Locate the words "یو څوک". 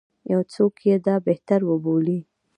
0.31-0.73